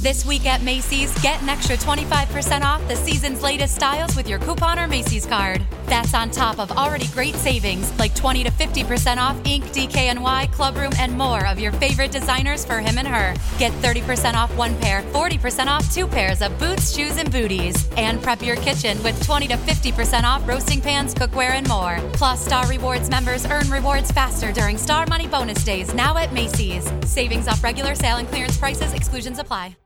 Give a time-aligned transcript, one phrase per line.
[0.00, 4.38] This week at Macy's, get an extra 25% off the season's latest styles with your
[4.38, 5.62] coupon or Macy's card.
[5.84, 10.98] That's on top of already great savings like 20 to 50% off Ink, DKNY, Clubroom,
[10.98, 13.34] and more of your favorite designers for him and her.
[13.58, 17.86] Get 30% off one pair, 40% off two pairs of boots, shoes, and booties.
[17.98, 21.98] And prep your kitchen with 20 to 50% off roasting pans, cookware, and more.
[22.14, 26.90] Plus, Star Rewards members earn rewards faster during Star Money bonus days now at Macy's.
[27.04, 29.76] Savings off regular sale and clearance prices, exclusions apply.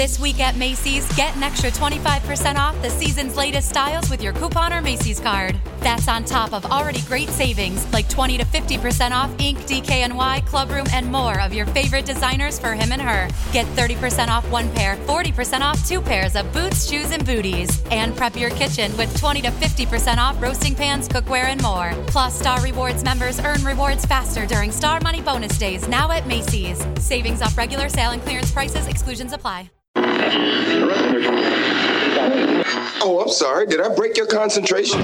[0.00, 4.32] This week at Macy's, get an extra 25% off the season's latest styles with your
[4.32, 5.60] coupon or Macy's card.
[5.80, 10.90] That's on top of already great savings like 20 to 50% off Ink, DKNY, Clubroom,
[10.94, 13.28] and more of your favorite designers for him and her.
[13.52, 17.82] Get 30% off one pair, 40% off two pairs of boots, shoes, and booties.
[17.90, 21.92] And prep your kitchen with 20 to 50% off roasting pans, cookware, and more.
[22.06, 26.82] Plus, Star Rewards members earn rewards faster during Star Money bonus days now at Macy's.
[26.98, 29.69] Savings off regular sale and clearance prices, exclusions apply.
[33.02, 33.66] Oh, I'm sorry.
[33.66, 35.00] Did I break your concentration?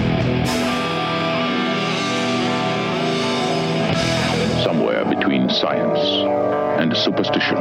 [4.62, 5.98] Somewhere between science
[6.80, 7.56] and superstition.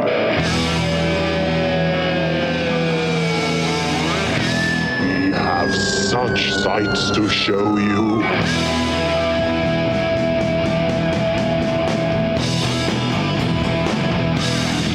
[5.02, 8.24] We have such sights to show you.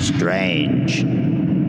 [0.00, 1.04] Strange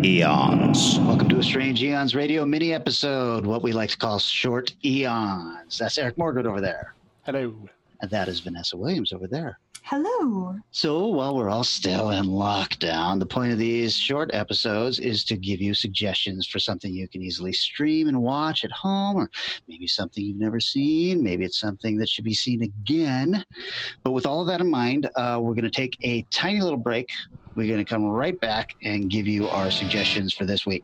[0.03, 0.97] Eons.
[1.01, 5.77] Welcome to a Strange Eons radio mini episode, what we like to call short eons.
[5.77, 6.95] That's Eric Morgret over there.
[7.23, 7.53] Hello.
[8.01, 9.59] And that is Vanessa Williams over there.
[9.83, 10.55] Hello.
[10.71, 15.37] So while we're all still in lockdown, the point of these short episodes is to
[15.37, 19.29] give you suggestions for something you can easily stream and watch at home, or
[19.67, 21.21] maybe something you've never seen.
[21.21, 23.45] Maybe it's something that should be seen again.
[24.03, 26.79] But with all of that in mind, uh, we're going to take a tiny little
[26.79, 27.09] break.
[27.55, 30.83] We're going to come right back and give you our suggestions for this week.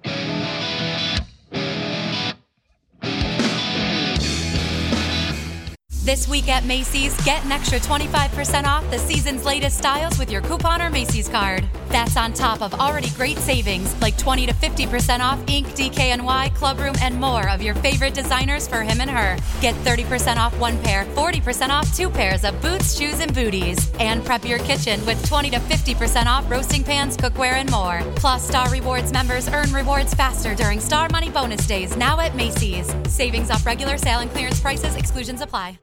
[6.07, 10.41] This week at Macy's, get an extra 25% off the season's latest styles with your
[10.41, 11.65] coupon or Macy's card.
[11.89, 16.97] That's on top of already great savings like 20 to 50% off Ink, DKNY, Clubroom,
[17.01, 19.37] and more of your favorite designers for him and her.
[19.61, 23.91] Get 30% off one pair, 40% off two pairs of boots, shoes, and booties.
[23.99, 28.01] And prep your kitchen with 20 to 50% off roasting pans, cookware, and more.
[28.15, 32.93] Plus, Star Rewards members earn rewards faster during Star Money bonus days now at Macy's.
[33.07, 35.79] Savings off regular sale and clearance prices, exclusions apply.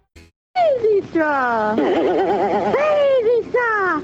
[0.55, 1.75] Crazy straw!
[2.75, 4.01] Crazy straw!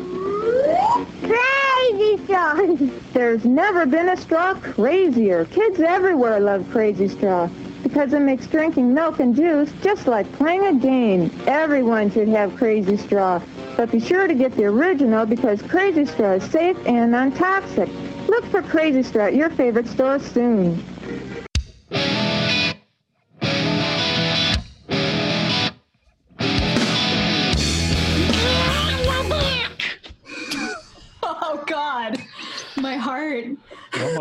[1.23, 3.00] Crazy straw!
[3.13, 5.45] There's never been a straw crazier.
[5.47, 7.49] Kids everywhere love Crazy Straw
[7.83, 11.29] because it makes drinking milk and juice just like playing a game.
[11.47, 13.43] Everyone should have Crazy Straw,
[13.77, 17.89] but be sure to get the original because Crazy Straw is safe and non-toxic.
[18.29, 20.81] Look for Crazy Straw at your favorite store soon.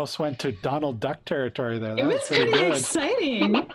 [0.00, 1.94] Almost went to Donald Duck territory there.
[1.94, 2.76] That It was pretty pretty good.
[2.78, 3.70] exciting.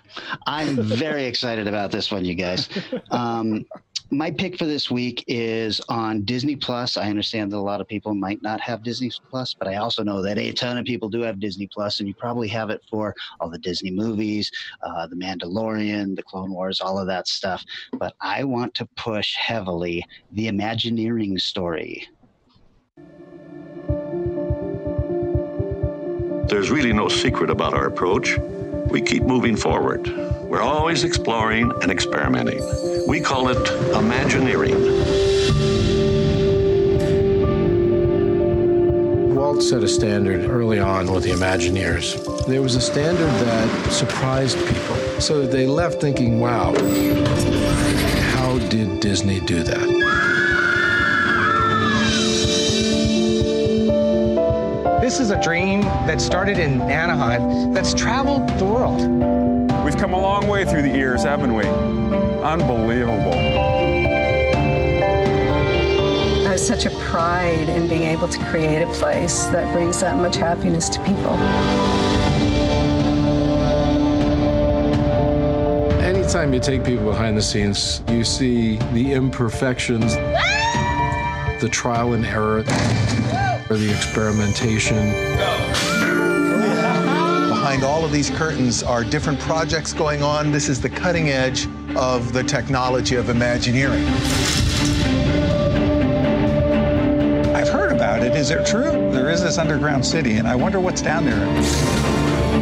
[0.47, 2.67] I'm very excited about this one, you guys.
[3.11, 3.63] Um,
[4.09, 6.97] my pick for this week is on Disney Plus.
[6.97, 10.03] I understand that a lot of people might not have Disney Plus, but I also
[10.03, 12.81] know that a ton of people do have Disney Plus, and you probably have it
[12.89, 17.63] for all the Disney movies, uh, The Mandalorian, The Clone Wars, all of that stuff.
[17.99, 22.07] But I want to push heavily the Imagineering story.
[26.47, 28.37] There's really no secret about our approach.
[28.87, 30.07] We keep moving forward.
[30.43, 32.61] We're always exploring and experimenting.
[33.07, 34.75] We call it Imagineering.
[39.35, 42.45] Walt set a standard early on with the Imagineers.
[42.45, 46.75] There was a standard that surprised people, so they left thinking, wow,
[48.33, 49.94] how did Disney do that?
[55.15, 58.99] This is a dream that started in Anaheim that's traveled the world.
[59.85, 61.63] We've come a long way through the years, haven't we?
[62.43, 63.31] Unbelievable.
[66.43, 70.35] There's such a pride in being able to create a place that brings that much
[70.35, 71.31] happiness to people.
[76.03, 81.57] Anytime you take people behind the scenes, you see the imperfections, ah!
[81.61, 82.65] the trial and error,
[83.69, 85.11] or the experimentation.
[87.49, 90.51] Behind all of these curtains are different projects going on.
[90.51, 94.05] This is the cutting edge of the technology of Imagineering.
[97.55, 98.35] I've heard about it.
[98.35, 98.91] Is it true?
[99.11, 101.43] There is this underground city, and I wonder what's down there.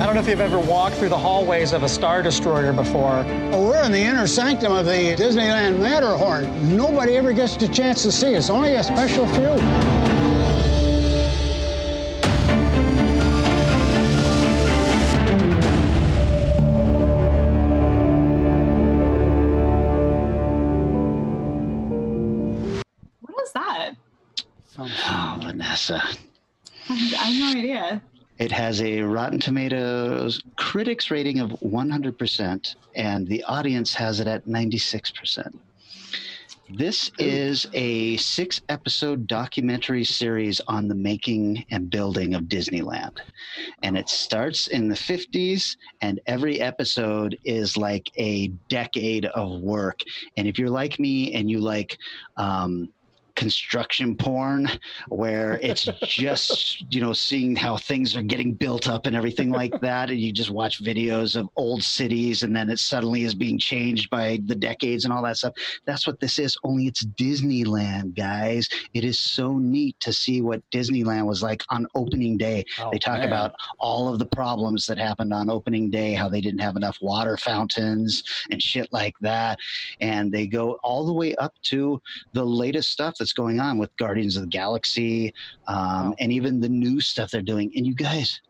[0.01, 3.23] I don't know if you've ever walked through the hallways of a Star Destroyer before.
[3.51, 6.75] We're in the inner sanctum of the Disneyland Matterhorn.
[6.75, 8.33] Nobody ever gets the chance to see.
[8.33, 8.38] It.
[8.38, 10.02] It's only a special few.
[24.79, 26.01] Oh, Vanessa.
[26.89, 28.01] I have no idea.
[28.39, 34.47] It has a Rotten Tomatoes critics rating of 100%, and the audience has it at
[34.47, 35.53] 96%.
[36.69, 43.19] This is a six episode documentary series on the making and building of Disneyland.
[43.83, 49.99] And it starts in the 50s, and every episode is like a decade of work.
[50.35, 51.97] And if you're like me and you like,
[52.37, 52.89] um,
[53.35, 54.69] construction porn
[55.09, 59.80] where it's just you know seeing how things are getting built up and everything like
[59.81, 60.09] that.
[60.09, 64.09] And you just watch videos of old cities and then it suddenly is being changed
[64.09, 65.53] by the decades and all that stuff.
[65.85, 68.68] That's what this is only it's disneyland guys.
[68.94, 72.63] It is so neat to see what disneyland was like on opening day.
[72.80, 73.27] Oh, they talk man.
[73.27, 76.97] about all of the problems that happened on opening day how they didn't have enough
[77.01, 79.59] water fountains and shit like that.
[80.01, 82.01] And they go all the way up to
[82.33, 85.33] the latest stuff that's going on with Guardians of the Galaxy,
[85.69, 87.71] um, and even the new stuff they're doing.
[87.73, 88.41] And you guys,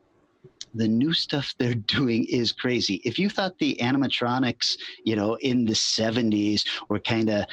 [0.74, 2.96] the new stuff they're doing is crazy.
[3.06, 7.46] If you thought the animatronics, you know, in the 70s were kind of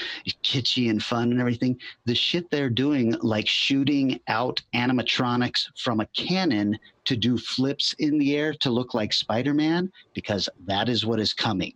[0.43, 6.07] kitschy and fun and everything, the shit they're doing, like shooting out animatronics from a
[6.17, 11.05] cannon to do flips in the air to look like Spider Man, because that is
[11.05, 11.75] what is coming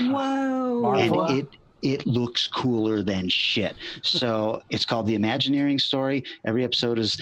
[0.00, 0.94] Whoa.
[0.94, 1.48] and it
[1.92, 3.76] it looks cooler than shit.
[4.02, 6.24] So it's called the Imagineering Story.
[6.44, 7.16] Every episode is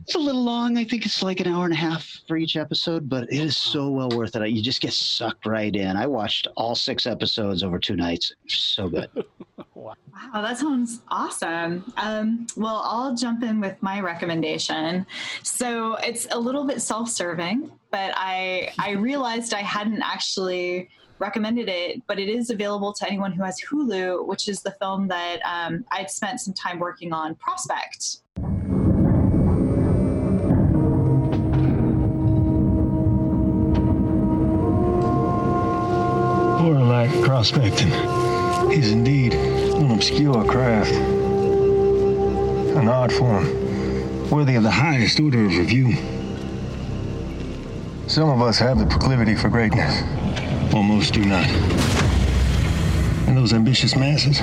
[0.00, 0.78] it's a little long.
[0.78, 3.56] I think it's like an hour and a half for each episode, but it is
[3.56, 4.50] so well worth it.
[4.50, 5.96] You just get sucked right in.
[5.96, 8.32] I watched all six episodes over two nights.
[8.48, 9.10] So good.
[9.74, 11.92] Wow, that sounds awesome.
[11.96, 15.06] Um, well, I'll jump in with my recommendation.
[15.42, 20.88] So it's a little bit self-serving, but I I realized I hadn't actually
[21.22, 25.06] recommended it, but it is available to anyone who has Hulu, which is the film
[25.08, 28.18] that um, I'd spent some time working on, Prospect.
[36.60, 37.92] Aurelac prospecting
[38.72, 40.92] is indeed an obscure craft,
[42.80, 43.46] an art form
[44.28, 45.94] worthy of the highest order of review.
[48.08, 50.02] Some of us have the proclivity for greatness,
[50.72, 51.46] while most do not.
[53.28, 54.40] And those ambitious masses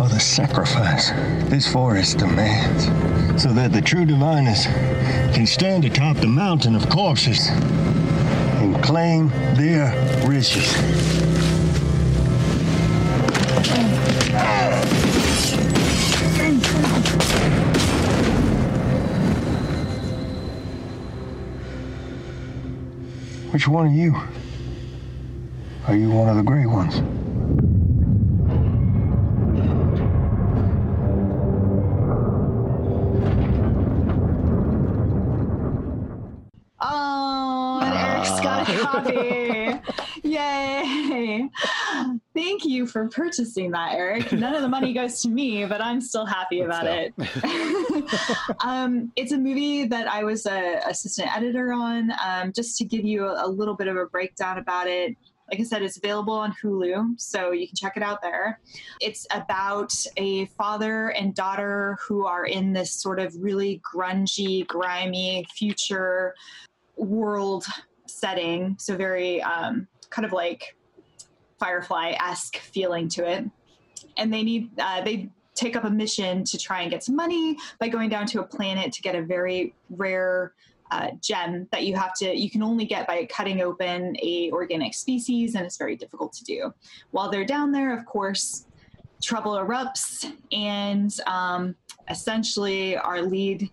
[0.00, 1.10] are the sacrifice
[1.50, 2.86] this forest demands,
[3.42, 4.64] so that the true diviners
[5.34, 9.92] can stand atop the mountain of corpses and claim their
[10.26, 10.72] riches.
[23.52, 24.35] Which one are you?
[25.88, 26.96] Are you one of the great ones?
[36.80, 40.28] Oh, and Eric's got a copy.
[40.28, 41.48] Yay.
[42.34, 44.32] Thank you for purchasing that, Eric.
[44.32, 47.14] None of the money goes to me, but I'm still happy about it.
[48.64, 52.10] um, it's a movie that I was a assistant editor on.
[52.24, 55.16] Um, just to give you a, a little bit of a breakdown about it.
[55.50, 58.60] Like I said, it's available on Hulu, so you can check it out there.
[59.00, 65.46] It's about a father and daughter who are in this sort of really grungy, grimy
[65.54, 66.34] future
[66.96, 67.64] world
[68.06, 68.76] setting.
[68.80, 70.76] So, very um, kind of like
[71.58, 73.44] Firefly esque feeling to it.
[74.16, 77.56] And they need, uh, they take up a mission to try and get some money
[77.78, 80.52] by going down to a planet to get a very rare
[80.90, 84.94] uh, gem that you have to you can only get by cutting open a organic
[84.94, 86.72] species and it's very difficult to do
[87.10, 88.66] while they're down there of course
[89.22, 91.74] trouble erupts and um,
[92.08, 93.70] essentially our lead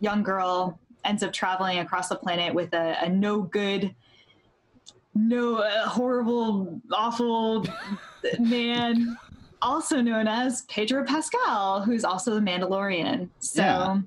[0.00, 3.94] young girl ends up traveling across the planet with a, a no good
[5.14, 7.66] no uh, horrible awful
[8.38, 9.16] man
[9.62, 14.00] also known as pedro pascal who's also the mandalorian so Yeah.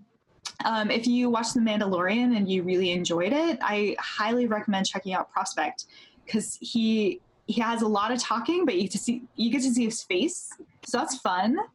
[0.65, 5.13] Um, if you watch The Mandalorian and you really enjoyed it, I highly recommend checking
[5.13, 5.85] out Prospect
[6.25, 9.63] because he he has a lot of talking, but you get to see you get
[9.63, 10.51] to see his face,
[10.85, 11.57] so that's fun.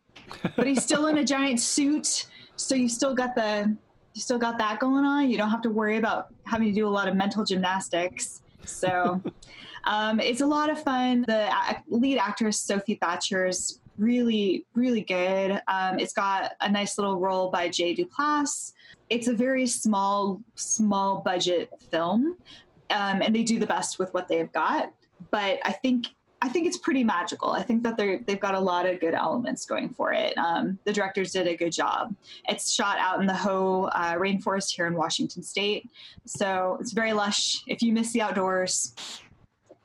[0.56, 2.26] But he's still in a giant suit,
[2.56, 3.76] so you still got the
[4.14, 5.28] you still got that going on.
[5.28, 8.42] You don't have to worry about having to do a lot of mental gymnastics.
[8.64, 9.20] So
[9.84, 11.24] um, it's a lot of fun.
[11.26, 11.50] The
[11.88, 15.60] lead actress, Sophie Thatcher, is really, really good.
[15.68, 18.72] Um, it's got a nice little role by Jay Duplass.
[19.10, 22.36] It's a very small, small budget film,
[22.90, 24.92] um, and they do the best with what they've got.
[25.30, 26.06] But I think
[26.42, 27.52] I think it's pretty magical.
[27.52, 30.36] I think that they're they've got a lot of good elements going for it.
[30.36, 32.14] Um, the directors did a good job.
[32.48, 35.88] It's shot out in the Hoh uh, rainforest here in Washington State,
[36.26, 37.62] so it's very lush.
[37.66, 38.94] If you miss the outdoors,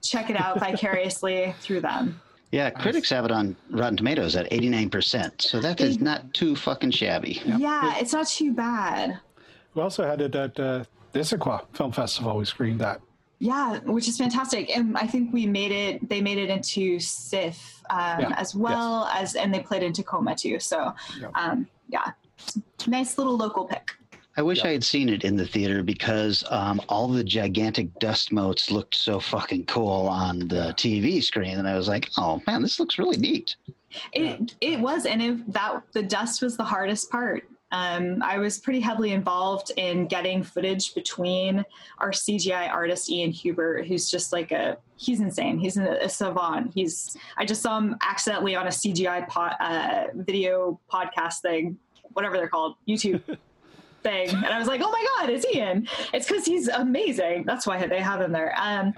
[0.04, 2.20] check it out vicariously through them.
[2.52, 5.42] Yeah, critics have it on Rotten Tomatoes at 89%.
[5.42, 7.42] So that is not too fucking shabby.
[7.46, 9.20] Yeah, it's not too bad.
[9.76, 12.38] We also had it at uh, the Issaquah Film Festival.
[12.38, 13.02] We screened that.
[13.38, 16.10] Yeah, which is fantastic, and I think we made it.
[16.10, 20.36] They made it into SIFF um, Yeah, as well as, and they played in Tacoma
[20.36, 20.60] too.
[20.60, 20.94] So,
[21.36, 22.12] um, yeah,
[22.86, 23.92] nice little local pick.
[24.40, 28.32] I wish I had seen it in the theater because um, all the gigantic dust
[28.32, 32.62] motes looked so fucking cool on the TV screen, and I was like, "Oh man,
[32.62, 33.58] this looks really neat."
[34.14, 37.50] It it was, and it, that the dust was the hardest part.
[37.74, 41.66] Um, I was pretty heavily involved in getting footage between
[41.98, 45.60] our CGI artist Ian Hubert, who's just like a he's insane.
[45.60, 46.72] He's a, a savant.
[46.74, 51.78] He's I just saw him accidentally on a CGI po- uh, video podcast thing,
[52.14, 53.22] whatever they're called, YouTube.
[54.04, 54.30] thing.
[54.30, 57.44] And i was like oh my god it's ian it's because he's amazing.
[57.46, 58.56] That's why they have him there.
[58.60, 58.94] Um,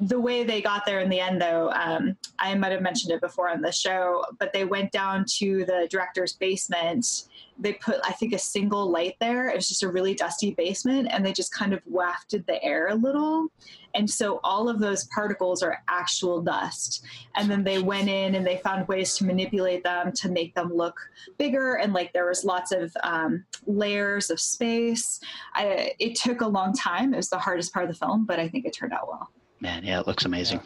[0.00, 3.20] the way they got there in the end though um, i might have mentioned it
[3.20, 7.24] before on the show but they went down to the director's basement.
[7.58, 9.48] They put i think a single light there.
[9.48, 12.88] It was just a really dusty basement and they just kind of wafted the air
[12.88, 13.48] a little.
[13.94, 17.04] And so all of those particles are actual dust.
[17.36, 20.72] And then they went in and they found ways to manipulate them to make them
[20.74, 20.98] look
[21.36, 21.74] bigger.
[21.74, 25.20] And like there was lots of um, layers of space.
[25.54, 27.12] I, it took a long time.
[27.12, 29.30] It was the hardest part of the film but i think it turned out well
[29.62, 30.60] Man, yeah, it looks amazing.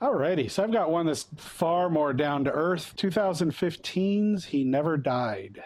[0.00, 2.94] Alrighty, so I've got one that's far more down to earth.
[2.96, 5.62] 2015's He Never Died.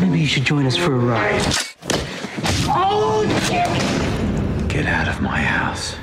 [0.00, 1.42] Maybe you should join us for a ride.
[2.70, 3.24] Oh,
[4.68, 5.94] Get out of my house.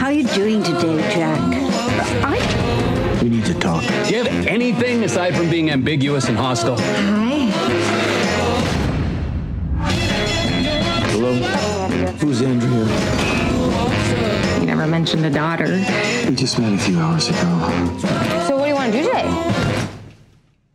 [0.00, 1.38] How are you doing today, Jack?
[2.24, 2.53] I We need to
[3.64, 3.82] talk.
[3.82, 6.76] Do you have anything aside from being ambiguous and hostile?
[6.76, 7.50] Hi.
[11.12, 11.32] Hello?
[12.20, 12.84] Who's Andrea?
[14.60, 15.82] You never mentioned a daughter.
[16.28, 17.38] We just met a few hours ago.
[18.46, 19.28] So what do you want to do today?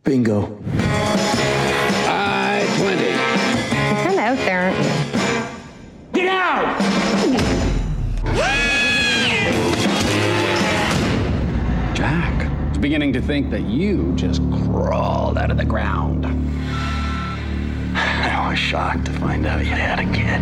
[0.02, 0.58] Bingo.
[2.08, 3.04] I 20.
[3.04, 4.72] You're kind of out there,
[12.80, 16.24] beginning to think that you just crawled out of the ground.
[17.94, 20.40] I was shocked to find out you had a kid.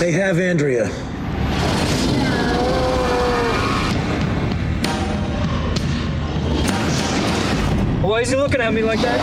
[0.00, 0.88] They have Andrea.
[8.02, 9.20] Why is he looking at me like that?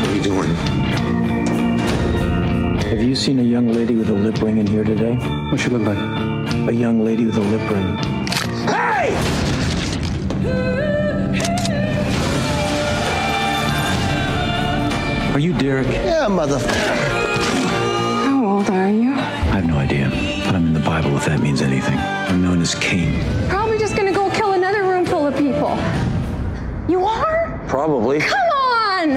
[0.00, 0.54] What are you doing?
[2.84, 5.14] Have you seen a young lady with a lip ring in here today?
[5.50, 6.33] What she look like?
[6.66, 7.96] A young lady with a lip ring.
[8.66, 9.14] Hey!
[15.34, 15.86] Are you Derek?
[15.88, 16.96] Yeah, motherfucker.
[18.24, 19.12] How old are you?
[19.12, 20.08] I have no idea,
[20.46, 21.98] but I'm in the Bible if that means anything.
[21.98, 23.22] I'm known as Cain.
[23.50, 25.76] Probably just gonna go kill another room full of people.
[26.88, 27.62] You are?
[27.68, 28.20] Probably.
[28.20, 29.10] Come on!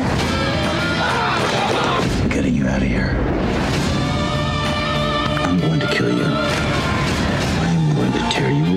[2.24, 3.17] I'm getting you out of here.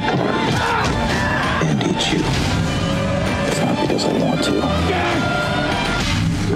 [0.03, 2.21] And eat you.
[3.49, 4.53] It's not because I want to,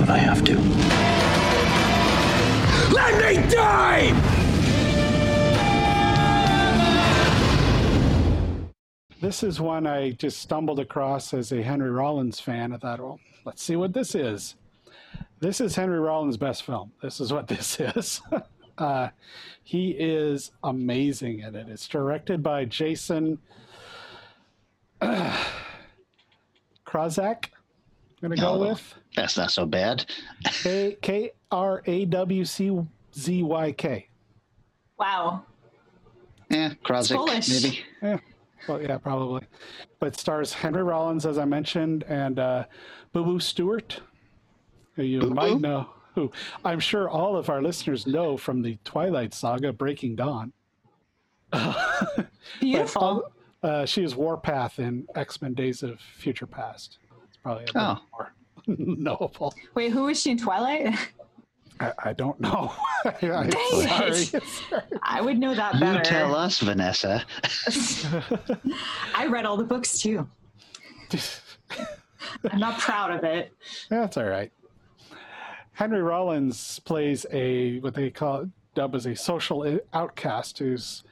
[0.01, 0.59] but I have to.
[2.95, 4.13] Let me die!
[9.21, 12.73] This is one I just stumbled across as a Henry Rollins fan.
[12.75, 14.57] I thought, well, let's see what this is.
[15.41, 16.93] This is Henry Rollins' best film.
[17.03, 18.21] This is what this is.
[18.79, 19.09] Uh,
[19.63, 21.69] he is amazing in it.
[21.69, 23.39] It's directed by Jason
[25.01, 25.45] uh,
[26.87, 27.47] Krazak.
[28.23, 30.07] I'm going to go with That's not so bad.
[30.45, 32.81] K K R A W C
[33.15, 34.09] Z Y K.
[34.99, 35.45] wow
[36.51, 37.81] Yeah, Krozik, maybe.
[38.03, 38.19] Yeah.
[38.69, 39.43] Well, yeah, probably.
[39.99, 42.65] But stars Henry Rollins, as I mentioned, and uh,
[43.13, 44.01] Boo Boo Stewart,
[44.95, 45.89] who you Boo might know,
[46.21, 46.31] who
[46.65, 50.53] I'm sure all of our listeners know from the Twilight Saga, Breaking Dawn.
[52.61, 53.31] Beautiful.
[53.61, 56.99] But, uh, she is Warpath in X Men: Days of Future Past.
[57.29, 57.99] It's probably a bit Oh.
[58.13, 58.33] more
[58.67, 59.55] knowable.
[59.75, 60.95] Wait, who was she in Twilight?
[61.81, 62.73] I, I don't know.
[63.05, 64.41] I, Dang sorry.
[64.41, 64.43] it.
[65.03, 65.87] I would know that better.
[65.87, 66.05] You better.
[66.11, 67.25] tell us, Vanessa.
[69.15, 70.29] I read all the books too.
[72.51, 73.53] I'm not proud of it.
[73.91, 74.53] That's all right.
[75.75, 81.03] Henry Rollins plays a what they call dub as a social outcast who's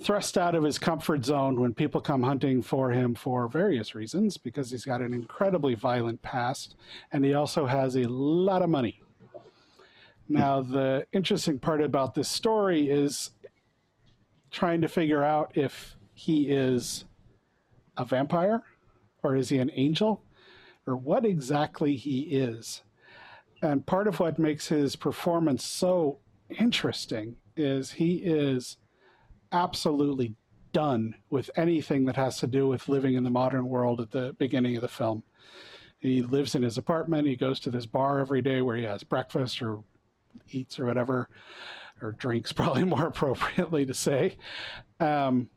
[0.00, 4.36] thrust out of his comfort zone when people come hunting for him for various reasons
[4.36, 6.76] because he's got an incredibly violent past
[7.12, 9.00] and he also has a lot of money.
[10.28, 13.30] Now the interesting part about this story is
[14.52, 17.04] trying to figure out if he is
[17.96, 18.62] a vampire
[19.24, 20.22] or is he an angel
[20.86, 22.82] or what exactly he is.
[23.62, 26.18] And part of what makes his performance so
[26.58, 28.76] interesting is he is
[29.52, 30.34] absolutely
[30.72, 34.34] done with anything that has to do with living in the modern world at the
[34.38, 35.22] beginning of the film.
[36.00, 39.04] He lives in his apartment, he goes to this bar every day where he has
[39.04, 39.84] breakfast or
[40.50, 41.28] eats or whatever,
[42.00, 44.36] or drinks, probably more appropriately to say.
[44.98, 45.48] Um,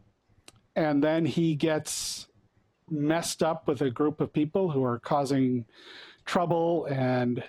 [0.76, 2.28] and then he gets
[2.90, 5.66] messed up with a group of people who are causing
[6.26, 7.44] trouble and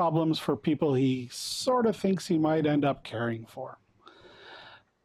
[0.00, 3.78] problems for people he sort of thinks he might end up caring for.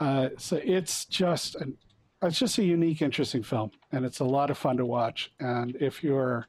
[0.01, 1.77] Uh, so it's just an,
[2.21, 5.31] it's just a unique, interesting film, and it's a lot of fun to watch.
[5.39, 6.45] And if you're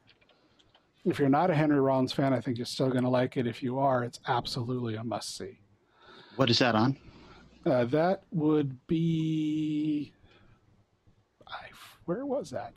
[1.05, 3.47] if you're not a Henry Rollins fan, I think you're still going to like it.
[3.47, 5.61] If you are, it's absolutely a must see.
[6.35, 6.97] What is that on?
[7.65, 10.13] Uh, that would be.
[11.47, 11.67] I,
[12.07, 12.73] where was that?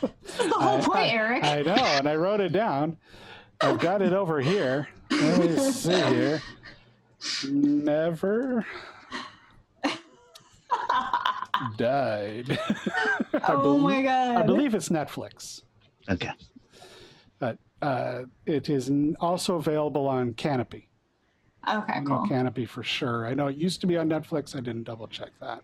[0.00, 1.42] That's the whole I- point, I- Eric.
[1.44, 2.96] I know, and I wrote it down.
[3.62, 4.88] I've got it over here.
[5.10, 6.42] Let me see here.
[7.48, 8.66] Never
[11.76, 12.58] died.
[13.34, 14.36] I Oh my God.
[14.36, 15.62] I believe it's Netflix.
[16.10, 16.30] Okay.
[17.38, 20.86] But uh, it is also available on Kanopy.
[21.68, 22.26] Okay, I know cool.
[22.26, 23.26] Kanopy for sure.
[23.26, 24.56] I know it used to be on Netflix.
[24.56, 25.62] I didn't double check that,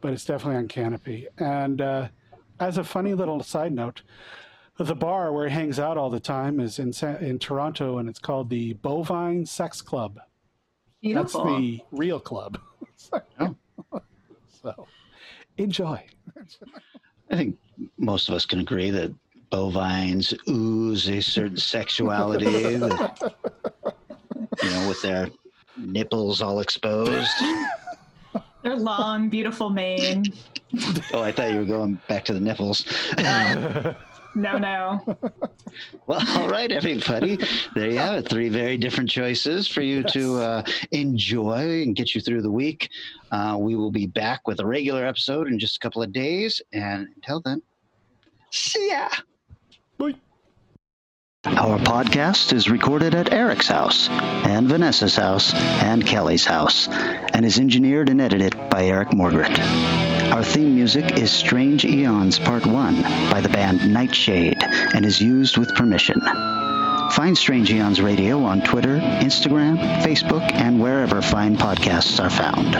[0.00, 1.26] but it's definitely on Kanopy.
[1.38, 2.08] And uh,
[2.58, 4.02] as a funny little side note,
[4.84, 8.08] the bar where he hangs out all the time is in Sa- in Toronto, and
[8.08, 10.20] it's called the Bovine Sex Club.
[11.00, 11.44] Beautiful.
[11.44, 12.58] That's the real club.
[14.62, 14.86] so
[15.56, 16.04] enjoy.
[17.30, 17.58] I think
[17.98, 19.14] most of us can agree that
[19.50, 23.34] bovines ooze a certain sexuality, that,
[24.62, 25.28] you know, with their
[25.76, 27.30] nipples all exposed.
[28.62, 30.24] Their long, beautiful mane.
[31.12, 32.84] Oh, I thought you were going back to the nipples.
[34.36, 35.18] No, no.
[36.06, 37.38] Well, all right, everybody.
[37.74, 38.28] There you have it.
[38.28, 42.88] Three very different choices for you to uh, enjoy and get you through the week.
[43.30, 46.62] Uh, we will be back with a regular episode in just a couple of days.
[46.72, 47.60] And until then,
[48.50, 49.08] see ya.
[49.98, 50.14] Bye.
[51.44, 57.58] Our podcast is recorded at Eric's house, and Vanessa's house, and Kelly's house, and is
[57.58, 60.15] engineered and edited by Eric Morgret.
[60.32, 65.56] Our theme music is Strange Eons Part 1 by the band Nightshade and is used
[65.56, 66.20] with permission.
[67.12, 72.74] Find Strange Eons Radio on Twitter, Instagram, Facebook, and wherever fine podcasts are found.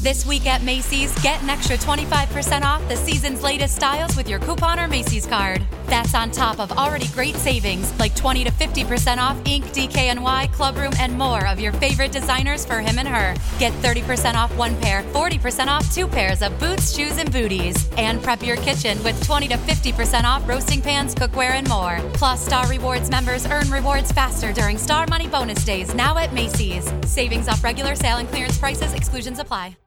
[0.00, 4.38] This week at Macy's, get an extra 25% off the season's latest styles with your
[4.38, 5.66] coupon or Macy's card.
[5.88, 10.94] That's on top of already great savings like 20 to 50% off Ink, DKNY, Clubroom,
[10.98, 13.34] and more of your favorite designers for him and her.
[13.58, 17.88] Get 30% off one pair, 40% off two pairs of boots, shoes, and booties.
[17.96, 22.00] And prep your kitchen with 20 to 50% off roasting pans, cookware, and more.
[22.12, 26.92] Plus, Star Rewards members earn rewards faster during Star Money bonus days now at Macy's.
[27.06, 29.78] Savings off regular sale and clearance prices, exclusions apply.